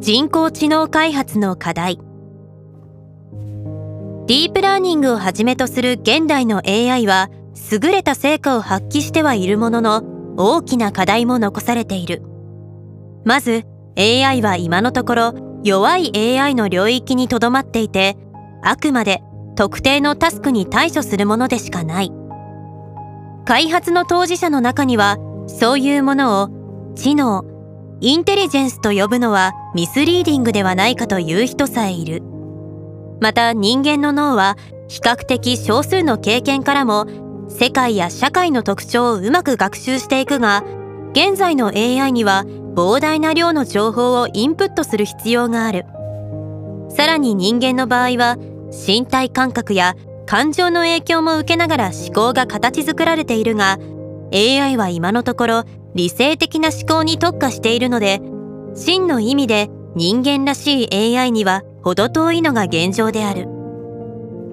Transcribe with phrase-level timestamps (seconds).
[0.00, 1.98] 人工知能開発の課題。
[4.26, 7.28] ディープラーニングをはじめとする現代の AI は
[7.70, 10.02] 優れた成果を発揮してはいるものの
[10.38, 12.22] 大きな課題も残されている。
[13.26, 13.66] まず
[13.98, 18.16] AI は今のところ弱い AI の領域にとどまっていて
[18.62, 19.22] あくまで
[19.54, 22.10] 特定のタスクに対処するものでしかない。
[23.44, 26.48] 開発の当事者の中にはそういうものを
[26.94, 27.44] 知能
[28.02, 32.22] インテリジェンスと呼ぶのはミスリーディングではないかという人さえいる。
[33.20, 34.56] また人間の脳は
[34.88, 37.06] 比較的少数の経験からも
[37.50, 40.64] 世界や社会の特徴をうまく学習していくが
[41.12, 45.84] 現在の AI には膨大な量の情報をインプットする必要がある。
[46.88, 48.38] さらに人間の場合は
[48.72, 53.78] 身体感覚や感情の影響も受けながら思考が形作られているが
[54.32, 58.20] AI は今のところ理性的な思考に特化しているので
[58.74, 63.48] 真の意味で人間らしい AI には程遠いのが現状である。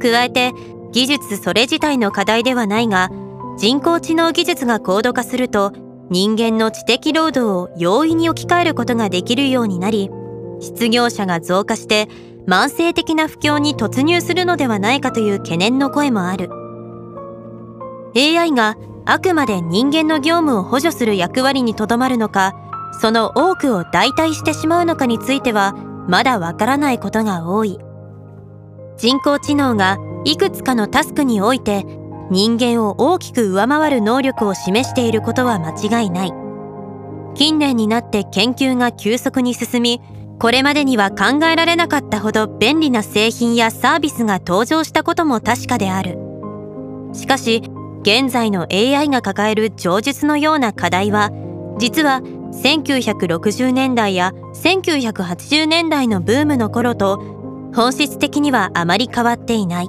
[0.00, 0.52] 加えて
[0.92, 3.10] 技術それ自体の課題ではないが
[3.56, 5.72] 人工知能技術が高度化すると
[6.10, 10.10] 人間の知的労働を容易に置き換えることができるようになり
[10.60, 12.08] 失業者が増加して
[12.46, 16.50] 慢性的な不況に突入するのではないかという懸念の声もある。
[18.16, 22.54] AI があくまで人間の業務を補助する役割にとどまるのか
[23.00, 25.74] その多くを代替してしまうのかについては
[26.08, 27.78] まだわからないことが多い。
[28.96, 31.84] 人工知能がいくつかのタスクにおいて
[32.30, 36.32] 人間を大きく上回る能力を示していることは間違いない。
[37.34, 40.00] 近年になって研究が急速に進み
[40.38, 46.18] これまでには考えられなかったほど便利な製品やサービスが登場したことも確かである。
[47.12, 47.62] しかし
[48.04, 51.30] 現在の AI が抱える上述のような課題は
[51.78, 52.20] 実は
[52.52, 57.16] 1960年代や1980年代のブームの頃と
[57.74, 59.88] 本質的にはあまり変わっていない。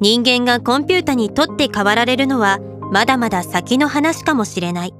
[0.00, 2.60] 人間がコンピュータにとって変わられるのは
[2.92, 4.94] まだまだ先の話かもしれない。